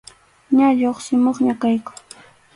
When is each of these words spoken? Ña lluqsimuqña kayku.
Ña 0.55 0.69
lluqsimuqña 0.79 1.53
kayku. 1.61 1.91